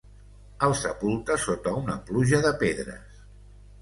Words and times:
El 0.67 0.71
sepulta 0.79 1.37
sota 1.45 1.75
una 1.81 1.99
pluja 2.09 2.41
de 2.47 2.55
pedres. 2.65 3.25